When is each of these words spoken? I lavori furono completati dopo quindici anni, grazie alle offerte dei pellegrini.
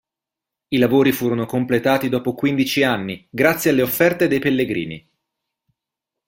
I 0.69 0.79
lavori 0.79 1.11
furono 1.11 1.45
completati 1.45 2.09
dopo 2.09 2.33
quindici 2.33 2.81
anni, 2.81 3.27
grazie 3.29 3.69
alle 3.69 3.83
offerte 3.83 4.27
dei 4.27 4.39
pellegrini. 4.39 5.07